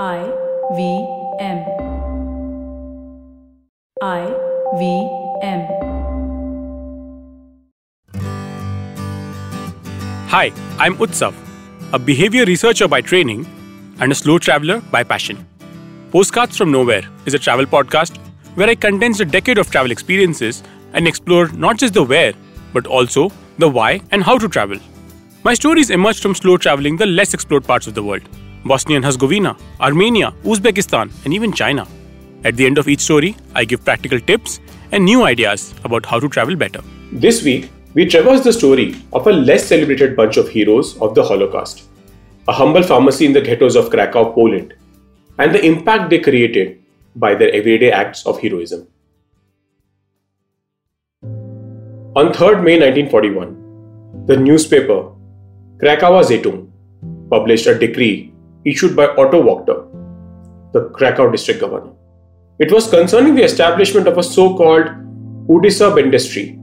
I 0.00 0.20
V 0.74 1.06
M. 1.38 1.58
I 4.00 4.24
V 4.78 5.08
M. 5.42 5.66
Hi, 10.28 10.50
I'm 10.78 10.96
Utsav, 10.96 11.34
a 11.92 11.98
behavior 11.98 12.46
researcher 12.46 12.88
by 12.88 13.02
training 13.02 13.44
and 14.00 14.10
a 14.10 14.14
slow 14.14 14.38
traveler 14.38 14.80
by 14.90 15.04
passion. 15.04 15.46
Postcards 16.10 16.56
from 16.56 16.72
Nowhere 16.72 17.02
is 17.26 17.34
a 17.34 17.38
travel 17.38 17.66
podcast 17.66 18.16
where 18.54 18.70
I 18.70 18.74
condense 18.74 19.20
a 19.20 19.26
decade 19.26 19.58
of 19.58 19.70
travel 19.70 19.90
experiences 19.90 20.62
and 20.94 21.06
explore 21.06 21.48
not 21.48 21.76
just 21.76 21.92
the 21.92 22.02
where, 22.02 22.32
but 22.72 22.86
also 22.86 23.30
the 23.58 23.68
why 23.68 24.00
and 24.10 24.24
how 24.24 24.38
to 24.38 24.48
travel. 24.48 24.78
My 25.44 25.52
stories 25.52 25.90
emerged 25.90 26.22
from 26.22 26.34
slow 26.34 26.56
traveling 26.56 26.96
the 26.96 27.04
less 27.04 27.34
explored 27.34 27.64
parts 27.64 27.86
of 27.86 27.92
the 27.92 28.02
world 28.02 28.26
Bosnia 28.64 28.96
and 28.96 29.04
Herzegovina, 29.04 29.56
Armenia, 29.80 30.32
Uzbekistan, 30.44 31.10
and 31.24 31.34
even 31.34 31.52
China. 31.52 31.86
At 32.44 32.56
the 32.56 32.66
end 32.66 32.78
of 32.78 32.88
each 32.88 33.00
story, 33.00 33.36
I 33.54 33.64
give 33.64 33.84
practical 33.84 34.20
tips 34.20 34.60
and 34.92 35.04
new 35.04 35.24
ideas 35.24 35.74
about 35.84 36.06
how 36.06 36.20
to 36.20 36.28
travel 36.28 36.56
better. 36.56 36.80
This 37.12 37.42
week, 37.42 37.70
we 37.94 38.06
traverse 38.06 38.42
the 38.42 38.52
story 38.52 38.96
of 39.12 39.26
a 39.26 39.32
less 39.32 39.66
celebrated 39.66 40.16
bunch 40.16 40.36
of 40.36 40.48
heroes 40.48 40.96
of 41.00 41.14
the 41.14 41.22
Holocaust, 41.22 41.84
a 42.48 42.52
humble 42.52 42.82
pharmacy 42.82 43.26
in 43.26 43.32
the 43.32 43.40
ghettos 43.40 43.76
of 43.76 43.90
Krakow, 43.90 44.32
Poland, 44.32 44.74
and 45.38 45.54
the 45.54 45.64
impact 45.64 46.10
they 46.10 46.18
created 46.18 46.80
by 47.16 47.34
their 47.34 47.52
everyday 47.52 47.90
acts 47.90 48.26
of 48.26 48.40
heroism. 48.40 48.86
On 52.14 52.32
3rd 52.32 52.62
May 52.62 52.78
1941, 52.78 54.26
the 54.26 54.36
newspaper 54.36 55.12
Krakauer 55.78 56.22
Zeitung 56.22 56.70
published 57.30 57.66
a 57.66 57.78
decree 57.78 58.31
issued 58.64 58.94
by 58.96 59.06
Otto 59.06 59.42
Wachter, 59.42 60.72
the 60.72 60.88
Krakow 60.90 61.30
district 61.30 61.60
governor. 61.60 61.92
It 62.58 62.72
was 62.72 62.88
concerning 62.88 63.34
the 63.34 63.44
establishment 63.44 64.06
of 64.06 64.18
a 64.18 64.22
so 64.22 64.56
called 64.56 64.86
Udisa 65.48 65.94
Bendestry, 65.94 66.58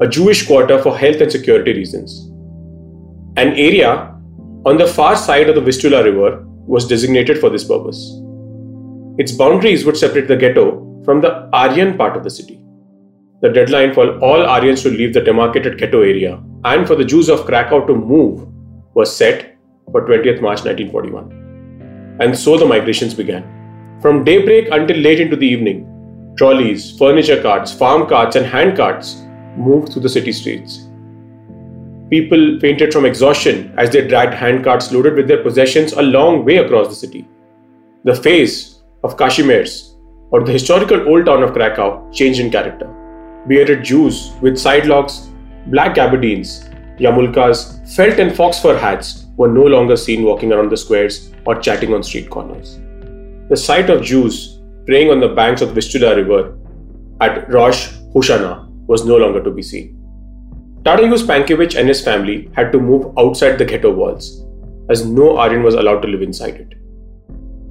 a 0.00 0.08
Jewish 0.08 0.46
quarter 0.46 0.82
for 0.82 0.96
health 0.96 1.20
and 1.20 1.30
security 1.30 1.72
reasons. 1.72 2.28
An 3.36 3.52
area 3.52 4.14
on 4.64 4.76
the 4.78 4.86
far 4.86 5.16
side 5.16 5.48
of 5.48 5.54
the 5.54 5.60
Vistula 5.60 6.02
River 6.02 6.44
was 6.66 6.86
designated 6.88 7.38
for 7.38 7.50
this 7.50 7.64
purpose. 7.64 8.20
Its 9.18 9.32
boundaries 9.32 9.84
would 9.84 9.96
separate 9.96 10.28
the 10.28 10.36
ghetto 10.36 11.02
from 11.04 11.20
the 11.20 11.48
Aryan 11.52 11.96
part 11.96 12.16
of 12.16 12.24
the 12.24 12.30
city. 12.30 12.60
The 13.42 13.50
deadline 13.50 13.94
for 13.94 14.18
all 14.18 14.44
Aryans 14.44 14.82
to 14.82 14.90
leave 14.90 15.14
the 15.14 15.20
demarcated 15.20 15.78
ghetto 15.78 16.00
area 16.00 16.42
and 16.64 16.86
for 16.86 16.96
the 16.96 17.04
Jews 17.04 17.28
of 17.28 17.44
Krakow 17.44 17.86
to 17.86 17.94
move 17.94 18.48
was 18.94 19.14
set 19.14 19.55
for 19.92 20.06
20th 20.06 20.40
March 20.40 20.64
1941. 20.64 22.16
And 22.20 22.36
so 22.36 22.56
the 22.58 22.66
migrations 22.66 23.14
began. 23.14 23.44
From 24.00 24.24
daybreak 24.24 24.68
until 24.70 24.96
late 24.96 25.20
into 25.20 25.36
the 25.36 25.46
evening, 25.46 26.34
trolleys, 26.36 26.96
furniture 26.98 27.40
carts, 27.40 27.72
farm 27.72 28.08
carts, 28.08 28.36
and 28.36 28.46
hand 28.46 28.76
carts 28.76 29.22
moved 29.56 29.92
through 29.92 30.02
the 30.02 30.08
city 30.08 30.32
streets. 30.32 30.88
People 32.10 32.60
fainted 32.60 32.92
from 32.92 33.04
exhaustion 33.04 33.74
as 33.78 33.90
they 33.90 34.06
dragged 34.06 34.34
hand 34.34 34.64
carts 34.64 34.92
loaded 34.92 35.14
with 35.14 35.26
their 35.26 35.42
possessions 35.42 35.92
a 35.92 36.02
long 36.02 36.44
way 36.44 36.58
across 36.58 36.88
the 36.88 36.94
city. 36.94 37.28
The 38.04 38.14
face 38.14 38.82
of 39.02 39.16
Kazimierz, 39.16 39.96
or 40.30 40.44
the 40.44 40.52
historical 40.52 41.08
old 41.08 41.26
town 41.26 41.42
of 41.42 41.52
Krakow, 41.52 42.10
changed 42.12 42.40
in 42.40 42.50
character. 42.50 42.92
Bearded 43.48 43.84
Jews 43.84 44.32
with 44.40 44.58
side 44.58 44.86
locks, 44.86 45.28
black 45.66 45.94
gabardines, 45.94 46.68
yarmulkas, 46.98 47.94
felt 47.94 48.18
and 48.18 48.34
fox 48.34 48.60
fur 48.60 48.78
hats 48.78 49.25
were 49.36 49.48
no 49.48 49.62
longer 49.62 49.96
seen 49.96 50.24
walking 50.24 50.52
around 50.52 50.70
the 50.70 50.76
squares 50.76 51.32
or 51.46 51.60
chatting 51.60 51.94
on 51.94 52.02
street 52.02 52.30
corners. 52.30 52.78
The 53.48 53.56
sight 53.56 53.90
of 53.90 54.02
Jews 54.02 54.60
praying 54.86 55.10
on 55.10 55.20
the 55.20 55.28
banks 55.28 55.62
of 55.62 55.68
the 55.68 55.74
Vistula 55.74 56.16
River 56.16 56.58
at 57.20 57.50
Rosh 57.50 57.88
Hashanah 58.14 58.68
was 58.86 59.04
no 59.04 59.16
longer 59.16 59.42
to 59.42 59.50
be 59.50 59.62
seen. 59.62 59.92
Tadeusz 60.82 61.26
Pankiewicz 61.26 61.76
and 61.76 61.88
his 61.88 62.02
family 62.02 62.50
had 62.54 62.70
to 62.72 62.78
move 62.78 63.12
outside 63.18 63.58
the 63.58 63.64
ghetto 63.64 63.92
walls, 63.92 64.46
as 64.88 65.04
no 65.04 65.36
Aryan 65.36 65.64
was 65.64 65.74
allowed 65.74 66.00
to 66.02 66.08
live 66.08 66.22
inside 66.22 66.54
it. 66.54 66.74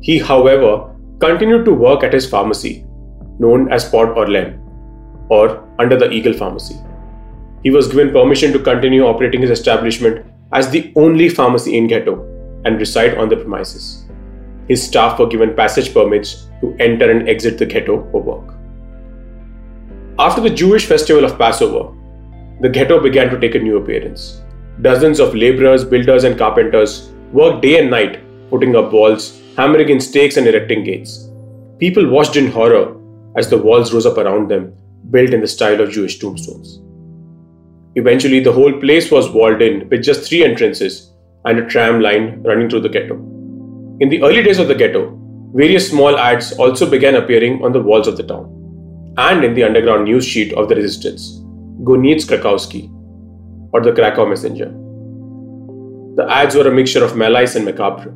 He, 0.02 0.20
however, 0.20 0.94
continued 1.20 1.64
to 1.66 1.74
work 1.74 2.04
at 2.04 2.14
his 2.14 2.30
pharmacy, 2.30 2.86
known 3.40 3.72
as 3.72 3.90
Pod 3.90 4.10
Orłem, 4.10 4.60
or 5.30 5.66
under 5.80 5.98
the 5.98 6.12
Eagle 6.12 6.34
Pharmacy. 6.34 6.76
He 7.64 7.72
was 7.72 7.88
given 7.88 8.12
permission 8.12 8.52
to 8.52 8.60
continue 8.60 9.06
operating 9.06 9.42
his 9.42 9.50
establishment 9.50 10.26
as 10.52 10.70
the 10.70 10.92
only 10.96 11.30
pharmacy 11.30 11.78
in 11.78 11.88
Ghetto 11.88 12.24
and 12.66 12.80
reside 12.80 13.18
on 13.18 13.30
the 13.30 13.38
premises. 13.38 14.06
His 14.68 14.84
staff 14.84 15.20
were 15.20 15.28
given 15.28 15.56
passage 15.56 15.94
permits 15.94 16.48
to 16.62 16.76
enter 16.80 17.10
and 17.10 17.30
exit 17.30 17.58
the 17.58 17.66
ghetto 17.66 18.10
for 18.12 18.22
work. 18.22 18.56
After 20.18 20.42
the 20.42 20.50
Jewish 20.50 20.86
festival 20.86 21.24
of 21.24 21.38
Passover, 21.38 21.94
the 22.62 22.70
ghetto 22.70 23.00
began 23.00 23.30
to 23.30 23.40
take 23.40 23.56
a 23.56 23.60
new 23.60 23.78
appearance. 23.78 24.42
Dozens 24.82 25.20
of 25.20 25.36
laborers, 25.36 25.84
builders, 25.86 26.24
and 26.24 26.38
carpenters 26.38 27.12
worked 27.32 27.62
day 27.62 27.80
and 27.80 27.92
night, 27.92 28.22
putting 28.50 28.76
up 28.76 28.92
walls, 28.92 29.42
hammering 29.58 29.90
in 29.90 30.00
stakes, 30.00 30.38
and 30.38 30.48
erecting 30.48 30.84
gates. 30.84 31.30
People 31.80 32.10
watched 32.10 32.36
in 32.36 32.50
horror 32.50 32.96
as 33.38 33.50
the 33.50 33.58
walls 33.58 33.94
rose 33.94 34.06
up 34.06 34.18
around 34.18 34.50
them, 34.50 34.74
built 35.12 35.32
in 35.32 35.42
the 35.42 35.48
style 35.48 35.82
of 35.82 35.92
Jewish 35.92 36.18
tombstones. 36.18 36.80
Eventually, 37.96 38.40
the 38.40 38.52
whole 38.52 38.74
place 38.80 39.10
was 39.10 39.30
walled 39.30 39.62
in 39.62 39.88
with 39.90 40.04
just 40.04 40.28
three 40.28 40.44
entrances 40.44 41.12
and 41.46 41.60
a 41.60 41.66
tram 41.66 42.02
line 42.02 42.42
running 42.44 42.70
through 42.70 42.82
the 42.82 42.90
ghetto. 42.90 43.16
In 44.00 44.10
the 44.10 44.22
early 44.24 44.44
days 44.44 44.60
of 44.60 44.68
the 44.68 44.76
ghetto, 44.76 45.18
various 45.54 45.90
small 45.90 46.18
ads 46.18 46.52
also 46.54 46.90
began 46.90 47.16
appearing 47.16 47.64
on 47.64 47.72
the 47.72 47.82
walls 47.82 48.08
of 48.08 48.18
the 48.18 48.24
town 48.24 48.52
and 49.18 49.46
in 49.46 49.54
the 49.54 49.64
underground 49.64 50.04
news 50.04 50.26
sheet 50.26 50.54
of 50.54 50.68
the 50.68 50.76
resistance, 50.76 51.40
Goniec 51.84 52.26
Krakowski, 52.28 52.90
or 53.72 53.82
the 53.82 53.94
Krakow 53.94 54.26
Messenger. 54.26 54.74
The 56.16 56.30
ads 56.30 56.56
were 56.56 56.68
a 56.68 56.74
mixture 56.74 57.04
of 57.04 57.16
malice 57.16 57.56
and 57.56 57.66
macabre, 57.66 58.14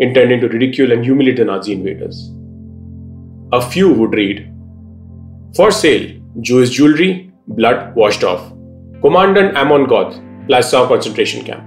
intending 0.00 0.40
to 0.40 0.48
ridicule 0.48 0.92
and 0.92 1.04
humiliate 1.04 1.36
the 1.36 1.44
Nazi 1.44 1.72
invaders. 1.72 2.30
A 3.52 3.60
few 3.60 3.92
would 3.92 4.14
read 4.14 4.50
For 5.54 5.70
sale, 5.70 6.18
Jewish 6.40 6.70
jewelry, 6.70 7.30
blood 7.46 7.94
washed 7.94 8.24
off. 8.24 8.51
Commandant 9.02 9.56
Amon 9.56 9.88
Goth, 9.88 10.14
Plaszow 10.46 10.86
concentration 10.86 11.44
camp. 11.44 11.64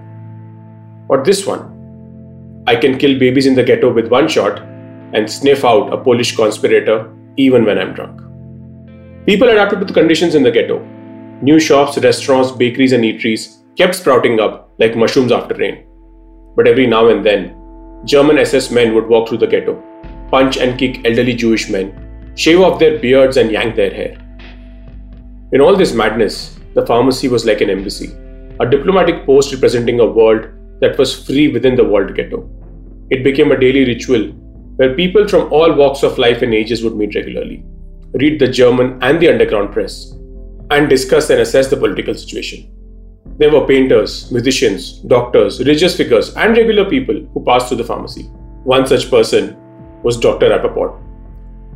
Or 1.10 1.22
this 1.22 1.46
one 1.46 2.64
I 2.66 2.78
can 2.78 2.98
kill 2.98 3.20
babies 3.20 3.46
in 3.46 3.56
the 3.56 3.64
ghetto 3.64 3.92
with 3.92 4.08
one 4.08 4.30
shot 4.30 4.62
and 5.14 5.30
sniff 5.30 5.66
out 5.66 5.92
a 5.92 5.98
Polish 5.98 6.34
conspirator 6.34 7.14
even 7.36 7.66
when 7.66 7.78
I'm 7.78 7.94
drunk. 7.94 8.22
People 9.26 9.50
adapted 9.50 9.82
to 9.82 9.86
the 9.86 9.92
conditions 9.92 10.34
in 10.34 10.44
the 10.44 10.52
ghetto. 10.52 10.80
New 11.42 11.60
shops, 11.60 11.98
restaurants, 11.98 12.52
bakeries, 12.52 12.94
and 12.94 13.04
eateries 13.04 13.58
kept 13.76 13.96
sprouting 13.96 14.40
up 14.40 14.72
like 14.80 14.96
mushrooms 14.96 15.34
after 15.34 15.56
rain. 15.56 15.86
But 16.56 16.70
every 16.70 16.88
now 16.88 17.10
and 17.10 17.26
then, 17.26 17.54
German 18.06 18.38
SS 18.38 18.72
men 18.72 18.96
would 18.96 19.10
walk 19.10 19.28
through 19.28 19.40
the 19.40 19.48
ghetto, 19.48 19.84
punch 20.32 20.56
and 20.56 20.80
kick 20.80 21.06
elderly 21.06 21.34
Jewish 21.34 21.70
men, 21.70 22.34
shave 22.36 22.62
off 22.62 22.80
their 22.80 22.98
beards, 22.98 23.36
and 23.36 23.52
yank 23.52 23.76
their 23.76 23.94
hair. 23.94 24.18
In 25.52 25.60
all 25.60 25.76
this 25.76 25.94
madness, 25.94 26.55
the 26.76 26.86
pharmacy 26.86 27.30
was 27.30 27.46
like 27.46 27.62
an 27.62 27.70
embassy, 27.70 28.14
a 28.60 28.70
diplomatic 28.70 29.26
post 29.26 29.54
representing 29.54 30.02
a 30.02 30.06
world 30.06 30.48
that 30.82 30.98
was 30.98 31.26
free 31.26 31.48
within 31.48 31.76
the 31.76 31.84
walled 31.84 32.14
ghetto. 32.14 32.50
It 33.10 33.24
became 33.24 33.54
a 33.54 33.60
daily 33.60 33.86
ritual 33.86 34.28
where 34.76 34.94
people 34.94 35.26
from 35.26 35.52
all 35.54 35.74
walks 35.74 36.04
of 36.04 36.18
life 36.18 36.42
and 36.42 36.54
ages 36.54 36.84
would 36.84 36.98
meet 36.98 37.16
regularly, 37.16 37.64
read 38.14 38.40
the 38.40 38.50
German 38.50 39.00
and 39.02 39.22
the 39.22 39.30
underground 39.30 39.72
press, 39.72 40.12
and 40.70 40.90
discuss 40.90 41.30
and 41.30 41.40
assess 41.40 41.70
the 41.70 41.78
political 41.78 42.14
situation. 42.14 42.70
There 43.38 43.52
were 43.52 43.66
painters, 43.66 44.30
musicians, 44.30 45.00
doctors, 45.00 45.60
religious 45.60 45.96
figures, 45.96 46.36
and 46.36 46.58
regular 46.58 46.90
people 46.90 47.26
who 47.34 47.46
passed 47.46 47.70
through 47.70 47.78
the 47.78 47.86
pharmacy. 47.86 48.24
One 48.66 48.86
such 48.86 49.10
person 49.10 49.56
was 50.04 50.20
Dr. 50.20 50.50
Rappaport, 50.50 51.02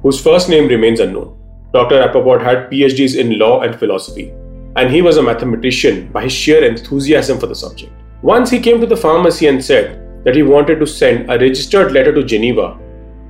whose 0.02 0.22
first 0.22 0.50
name 0.50 0.68
remains 0.68 1.00
unknown. 1.00 1.38
Dr. 1.72 2.02
Rappaport 2.02 2.44
had 2.44 2.70
PhDs 2.70 3.18
in 3.18 3.40
law 3.40 3.62
and 3.62 3.80
philosophy 3.80 4.34
and 4.80 4.90
he 4.90 5.02
was 5.02 5.18
a 5.18 5.22
mathematician 5.22 6.10
by 6.14 6.24
his 6.24 6.32
sheer 6.32 6.64
enthusiasm 6.64 7.38
for 7.38 7.48
the 7.48 7.56
subject. 7.56 7.92
Once 8.22 8.50
he 8.50 8.60
came 8.60 8.80
to 8.80 8.88
the 8.88 8.96
pharmacy 9.06 9.48
and 9.48 9.64
said 9.64 10.24
that 10.24 10.36
he 10.36 10.44
wanted 10.44 10.80
to 10.80 10.88
send 10.88 11.30
a 11.30 11.38
registered 11.38 11.92
letter 11.92 12.14
to 12.14 12.24
Geneva 12.24 12.80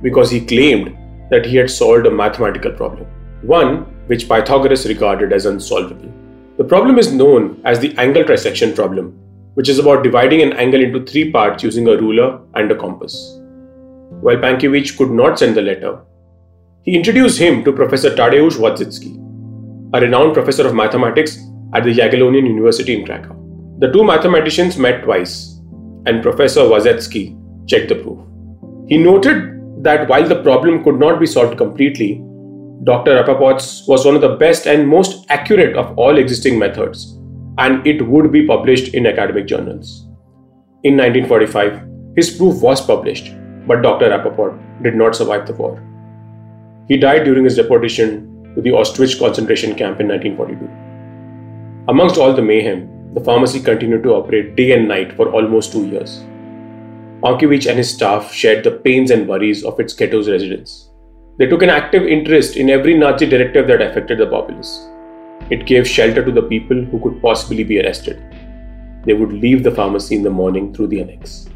because 0.00 0.30
he 0.30 0.44
claimed 0.52 0.96
that 1.30 1.44
he 1.44 1.56
had 1.56 1.70
solved 1.70 2.06
a 2.06 2.10
mathematical 2.10 2.70
problem, 2.72 3.06
one 3.42 3.78
which 4.06 4.28
Pythagoras 4.28 4.86
regarded 4.86 5.32
as 5.32 5.46
unsolvable. 5.46 6.12
The 6.56 6.64
problem 6.64 6.98
is 6.98 7.12
known 7.12 7.60
as 7.64 7.80
the 7.80 7.96
angle 7.98 8.22
trisection 8.22 8.74
problem, 8.74 9.18
which 9.54 9.68
is 9.68 9.80
about 9.80 10.04
dividing 10.04 10.42
an 10.42 10.52
angle 10.52 10.82
into 10.82 11.04
three 11.04 11.32
parts 11.32 11.64
using 11.64 11.88
a 11.88 11.96
ruler 11.96 12.40
and 12.54 12.70
a 12.70 12.76
compass. 12.76 13.40
While 14.20 14.36
Pankiewicz 14.36 14.96
could 14.96 15.10
not 15.10 15.38
send 15.38 15.56
the 15.56 15.62
letter, 15.62 15.98
he 16.82 16.94
introduced 16.94 17.38
him 17.38 17.64
to 17.64 17.72
Professor 17.72 18.14
Tadeusz 18.14 18.56
Wojcicki, 18.56 19.29
a 19.92 20.00
renowned 20.00 20.34
professor 20.34 20.66
of 20.66 20.74
mathematics 20.74 21.38
at 21.74 21.82
the 21.82 21.92
Jagiellonian 21.92 22.46
University 22.46 22.94
in 22.96 23.04
Krakow. 23.04 23.36
The 23.80 23.90
two 23.90 24.04
mathematicians 24.04 24.76
met 24.76 25.02
twice, 25.02 25.60
and 26.06 26.22
Professor 26.22 26.60
Wojcicki 26.60 27.36
checked 27.66 27.88
the 27.88 27.96
proof. 27.96 28.20
He 28.88 28.98
noted 28.98 29.82
that 29.82 30.08
while 30.08 30.28
the 30.28 30.42
problem 30.42 30.84
could 30.84 31.00
not 31.00 31.18
be 31.18 31.26
solved 31.26 31.58
completely, 31.58 32.22
Dr. 32.84 33.16
Rappaport's 33.16 33.84
was 33.88 34.06
one 34.06 34.14
of 34.14 34.20
the 34.20 34.36
best 34.36 34.66
and 34.66 34.86
most 34.86 35.26
accurate 35.28 35.76
of 35.76 35.98
all 35.98 36.18
existing 36.18 36.58
methods, 36.58 37.18
and 37.58 37.84
it 37.84 38.06
would 38.06 38.30
be 38.30 38.46
published 38.46 38.94
in 38.94 39.06
academic 39.06 39.46
journals. 39.46 40.06
In 40.84 40.96
1945, 40.96 42.14
his 42.14 42.30
proof 42.30 42.62
was 42.62 42.80
published, 42.80 43.34
but 43.66 43.82
Dr. 43.82 44.10
Rappaport 44.10 44.82
did 44.84 44.94
not 44.94 45.16
survive 45.16 45.46
the 45.46 45.54
war. 45.54 45.82
He 46.86 46.96
died 46.96 47.24
during 47.24 47.44
his 47.44 47.56
deportation 47.56 48.29
to 48.54 48.60
the 48.60 48.70
Auschwitz 48.70 49.18
concentration 49.18 49.74
camp 49.74 50.00
in 50.00 50.08
1942. 50.08 50.66
Amongst 51.88 52.18
all 52.18 52.32
the 52.32 52.42
mayhem, 52.42 53.14
the 53.14 53.20
pharmacy 53.20 53.60
continued 53.60 54.02
to 54.04 54.14
operate 54.14 54.56
day 54.56 54.72
and 54.72 54.86
night 54.86 55.12
for 55.14 55.30
almost 55.30 55.72
two 55.72 55.86
years. 55.86 56.24
Pankiewicz 57.22 57.68
and 57.68 57.78
his 57.78 57.92
staff 57.92 58.32
shared 58.32 58.64
the 58.64 58.70
pains 58.70 59.10
and 59.10 59.28
worries 59.28 59.64
of 59.64 59.78
its 59.80 59.92
ghetto's 59.92 60.28
residents. 60.28 60.90
They 61.38 61.46
took 61.46 61.62
an 61.62 61.70
active 61.70 62.04
interest 62.04 62.56
in 62.56 62.70
every 62.70 62.94
Nazi 62.94 63.26
directive 63.26 63.66
that 63.66 63.82
affected 63.82 64.18
the 64.18 64.26
populace. 64.26 64.88
It 65.50 65.66
gave 65.66 65.88
shelter 65.88 66.24
to 66.24 66.32
the 66.32 66.42
people 66.42 66.84
who 66.84 67.00
could 67.00 67.20
possibly 67.20 67.64
be 67.64 67.80
arrested. 67.80 68.22
They 69.04 69.14
would 69.14 69.32
leave 69.32 69.62
the 69.62 69.70
pharmacy 69.70 70.16
in 70.16 70.22
the 70.22 70.30
morning 70.30 70.72
through 70.74 70.88
the 70.88 71.00
annex. 71.00 71.48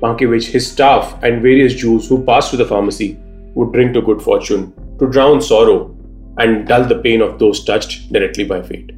Pankiewicz, 0.00 0.44
his 0.44 0.70
staff, 0.70 1.22
and 1.22 1.40
various 1.40 1.74
Jews 1.74 2.08
who 2.08 2.24
passed 2.24 2.50
through 2.50 2.58
the 2.58 2.66
pharmacy 2.66 3.18
would 3.54 3.72
drink 3.72 3.94
to 3.94 4.02
good 4.02 4.20
fortune, 4.20 4.72
to 4.98 5.08
drown 5.08 5.40
sorrow, 5.40 5.95
and 6.38 6.66
dull 6.66 6.84
the 6.84 6.98
pain 6.98 7.20
of 7.20 7.38
those 7.38 7.64
touched 7.64 8.12
directly 8.12 8.44
by 8.44 8.62
fate. 8.62 8.92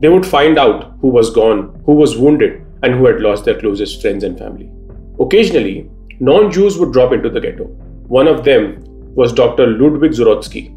They 0.00 0.08
would 0.08 0.24
find 0.24 0.58
out 0.58 0.94
who 1.00 1.08
was 1.08 1.30
gone, 1.30 1.82
who 1.84 1.92
was 1.92 2.16
wounded, 2.16 2.64
and 2.82 2.94
who 2.94 3.06
had 3.06 3.20
lost 3.20 3.44
their 3.44 3.58
closest 3.60 4.00
friends 4.00 4.24
and 4.24 4.38
family. 4.38 4.70
Occasionally, 5.18 5.90
non 6.20 6.50
Jews 6.50 6.78
would 6.78 6.92
drop 6.92 7.12
into 7.12 7.28
the 7.28 7.40
ghetto. 7.40 7.64
One 8.18 8.26
of 8.26 8.44
them 8.44 8.82
was 9.14 9.32
Dr. 9.32 9.66
Ludwig 9.66 10.12
Zorotsky, 10.12 10.74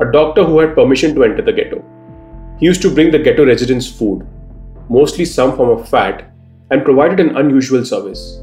a 0.00 0.10
doctor 0.10 0.44
who 0.44 0.58
had 0.58 0.74
permission 0.74 1.14
to 1.14 1.24
enter 1.24 1.42
the 1.42 1.52
ghetto. 1.52 1.84
He 2.58 2.66
used 2.66 2.82
to 2.82 2.94
bring 2.94 3.10
the 3.10 3.18
ghetto 3.18 3.44
residents 3.44 3.90
food, 3.90 4.26
mostly 4.88 5.24
some 5.24 5.56
form 5.56 5.70
of 5.70 5.88
fat, 5.88 6.32
and 6.70 6.84
provided 6.84 7.20
an 7.20 7.36
unusual 7.36 7.84
service. 7.84 8.40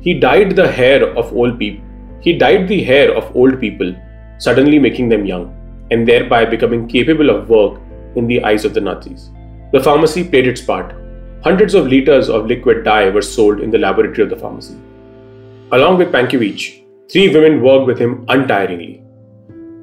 He 0.00 0.14
dyed 0.14 0.56
the 0.56 0.70
hair 0.70 1.16
of 1.16 1.32
old 1.32 1.58
people. 1.58 1.84
He 2.20 2.36
dyed 2.36 2.66
the 2.66 2.82
hair 2.82 3.14
of 3.14 3.34
old 3.36 3.60
people, 3.60 3.94
suddenly 4.38 4.78
making 4.78 5.08
them 5.08 5.24
young, 5.24 5.54
and 5.90 6.06
thereby 6.06 6.44
becoming 6.44 6.86
capable 6.86 7.30
of 7.30 7.48
work 7.48 7.80
in 8.16 8.26
the 8.26 8.42
eyes 8.44 8.64
of 8.64 8.74
the 8.74 8.80
Nazis. 8.80 9.30
The 9.72 9.82
pharmacy 9.82 10.24
played 10.24 10.46
its 10.46 10.60
part. 10.60 10.94
Hundreds 11.44 11.74
of 11.74 11.86
liters 11.86 12.28
of 12.28 12.46
liquid 12.46 12.84
dye 12.84 13.10
were 13.10 13.22
sold 13.22 13.60
in 13.60 13.70
the 13.70 13.78
laboratory 13.78 14.22
of 14.24 14.30
the 14.30 14.36
pharmacy. 14.36 14.76
Along 15.72 15.98
with 15.98 16.10
Pankiewicz, 16.10 16.84
three 17.10 17.32
women 17.34 17.62
worked 17.62 17.86
with 17.86 17.98
him 17.98 18.24
untiringly. 18.26 19.02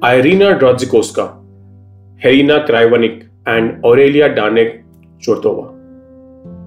Irina 0.02 0.58
Droździkowska, 0.58 1.40
Helena 2.18 2.66
Krajewnik, 2.66 3.28
and 3.46 3.84
Aurelia 3.84 4.28
Danek 4.28 4.84
Czortowa. 5.20 5.72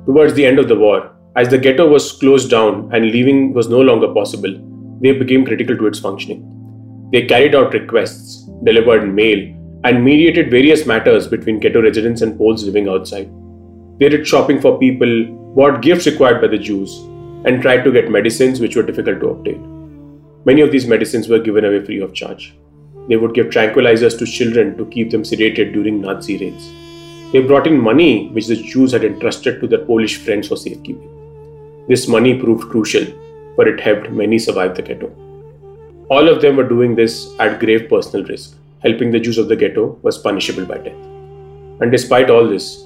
Towards 0.06 0.34
the 0.34 0.46
end 0.46 0.58
of 0.60 0.68
the 0.68 0.76
war, 0.76 1.12
as 1.36 1.50
the 1.50 1.58
ghetto 1.58 1.88
was 1.88 2.14
closed 2.14 2.50
down 2.50 2.90
and 2.94 3.06
leaving 3.06 3.54
was 3.54 3.70
no 3.70 3.82
longer 3.82 4.14
possible, 4.14 4.54
they 5.02 5.12
became 5.12 5.46
critical 5.46 5.78
to 5.78 5.88
its 5.88 6.00
functioning. 6.00 6.42
They 7.12 7.26
carried 7.26 7.56
out 7.56 7.74
requests, 7.74 8.44
delivered 8.64 9.14
mail, 9.14 9.56
and 9.84 10.04
mediated 10.04 10.52
various 10.52 10.86
matters 10.86 11.28
between 11.28 11.60
ghetto 11.60 11.82
residents 11.82 12.22
and 12.22 12.38
Poles 12.38 12.64
living 12.64 12.88
outside. 12.88 13.32
They 13.98 14.10
did 14.10 14.28
shopping 14.28 14.62
for 14.62 14.78
people, 14.78 15.26
bought 15.56 15.82
gifts 15.82 16.06
required 16.06 16.42
by 16.42 16.48
the 16.48 16.58
Jews, 16.58 16.98
and 17.46 17.62
tried 17.62 17.84
to 17.84 17.92
get 17.92 18.12
medicines 18.12 18.60
which 18.60 18.76
were 18.76 18.84
difficult 18.84 19.20
to 19.22 19.30
obtain. 19.30 19.62
Many 20.46 20.62
of 20.62 20.72
these 20.72 20.86
medicines 20.86 21.28
were 21.28 21.40
given 21.40 21.66
away 21.66 21.84
free 21.84 22.02
of 22.02 22.14
charge. 22.14 22.56
They 23.08 23.18
would 23.18 23.34
give 23.34 23.48
tranquilizers 23.48 24.18
to 24.20 24.26
children 24.26 24.78
to 24.78 24.86
keep 24.86 25.10
them 25.10 25.24
sedated 25.24 25.74
during 25.74 26.02
Nazi 26.02 26.38
raids. 26.38 26.70
They 27.32 27.42
brought 27.42 27.68
in 27.68 27.80
money 27.80 28.30
which 28.30 28.48
the 28.48 28.56
Jews 28.56 28.92
had 28.92 29.04
entrusted 29.04 29.60
to 29.62 29.68
their 29.68 29.86
Polish 29.86 30.18
friends 30.18 30.48
for 30.48 30.58
safekeeping. 30.58 31.86
This 31.88 32.08
money 32.08 32.40
proved 32.40 32.70
crucial, 32.70 33.06
for 33.56 33.68
it 33.68 33.80
helped 33.80 34.12
many 34.12 34.38
survive 34.38 34.76
the 34.76 34.82
ghetto. 34.82 35.12
All 36.10 36.28
of 36.28 36.42
them 36.42 36.56
were 36.56 36.68
doing 36.68 36.96
this 36.96 37.36
at 37.40 37.60
grave 37.60 37.88
personal 37.88 38.26
risk. 38.26 38.56
Helping 38.82 39.12
the 39.12 39.20
Jews 39.20 39.38
of 39.38 39.48
the 39.48 39.56
ghetto 39.56 40.00
was 40.02 40.18
punishable 40.18 40.66
by 40.66 40.80
death. 40.80 40.96
And 41.82 41.92
despite 41.92 42.32
all 42.32 42.48
this, 42.48 42.86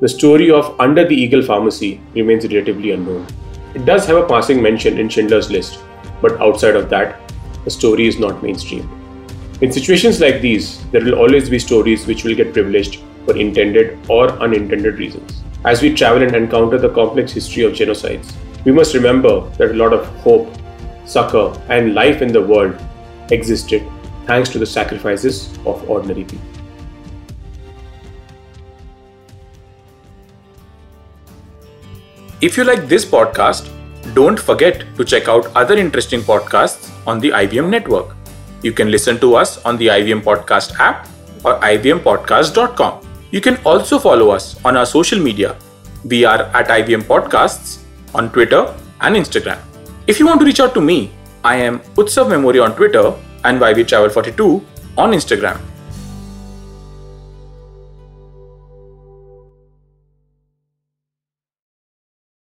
the 0.00 0.08
story 0.08 0.50
of 0.50 0.80
Under 0.80 1.06
the 1.06 1.14
Eagle 1.14 1.42
Pharmacy 1.42 2.00
remains 2.14 2.46
relatively 2.46 2.92
unknown. 2.92 3.26
It 3.74 3.84
does 3.84 4.06
have 4.06 4.16
a 4.16 4.26
passing 4.26 4.62
mention 4.62 4.98
in 4.98 5.10
Schindler's 5.10 5.50
List, 5.50 5.80
but 6.22 6.40
outside 6.40 6.74
of 6.74 6.88
that, 6.88 7.20
the 7.66 7.70
story 7.70 8.06
is 8.06 8.18
not 8.18 8.42
mainstream. 8.42 8.88
In 9.60 9.70
situations 9.70 10.18
like 10.18 10.40
these, 10.40 10.82
there 10.92 11.04
will 11.04 11.18
always 11.18 11.50
be 11.50 11.58
stories 11.58 12.06
which 12.06 12.24
will 12.24 12.34
get 12.34 12.54
privileged 12.54 13.00
for 13.26 13.36
intended 13.36 13.98
or 14.08 14.30
unintended 14.40 14.94
reasons. 14.94 15.42
As 15.66 15.82
we 15.82 15.94
travel 15.94 16.22
and 16.22 16.34
encounter 16.34 16.78
the 16.78 16.88
complex 16.88 17.32
history 17.32 17.64
of 17.64 17.74
genocides, 17.74 18.32
we 18.64 18.72
must 18.72 18.94
remember 18.94 19.40
that 19.58 19.72
a 19.72 19.74
lot 19.74 19.92
of 19.92 20.06
hope, 20.20 20.50
succor, 21.12 21.52
and 21.68 21.94
life 21.94 22.22
in 22.22 22.32
the 22.32 22.42
world 22.42 22.74
existed 23.30 23.82
thanks 24.26 24.48
to 24.50 24.58
the 24.58 24.66
sacrifices 24.66 25.50
of 25.66 25.88
ordinary 25.88 26.24
people. 26.24 26.48
If 32.40 32.56
you 32.56 32.64
like 32.64 32.88
this 32.88 33.04
podcast, 33.04 33.70
don't 34.14 34.38
forget 34.38 34.84
to 34.96 35.04
check 35.04 35.28
out 35.28 35.46
other 35.54 35.76
interesting 35.76 36.22
podcasts 36.22 36.90
on 37.06 37.20
the 37.20 37.30
IVM 37.30 37.70
network. 37.70 38.16
You 38.62 38.72
can 38.72 38.90
listen 38.90 39.18
to 39.20 39.36
us 39.36 39.64
on 39.64 39.76
the 39.76 39.86
IVM 39.86 40.22
Podcast 40.22 40.78
app 40.78 41.08
or 41.44 41.58
ivmpodcast.com. 41.60 43.08
You 43.30 43.40
can 43.40 43.58
also 43.64 43.98
follow 43.98 44.30
us 44.30 44.62
on 44.64 44.76
our 44.76 44.86
social 44.86 45.20
media. 45.20 45.56
We 46.04 46.24
are 46.24 46.42
at 46.42 46.68
IVM 46.68 47.02
Podcasts 47.02 47.82
on 48.14 48.30
Twitter 48.30 48.74
and 49.00 49.16
Instagram. 49.16 49.71
If 50.08 50.18
you 50.18 50.26
want 50.26 50.40
to 50.40 50.46
reach 50.46 50.58
out 50.58 50.74
to 50.74 50.80
me, 50.80 51.12
I 51.44 51.56
am 51.56 51.78
Utsav 51.94 52.26
Mamoria 52.28 52.64
on 52.64 52.74
Twitter 52.74 53.14
and 53.44 53.60
YV 53.60 53.86
Travel 53.86 54.10
42 54.10 54.64
on 54.98 55.12
Instagram. 55.12 55.60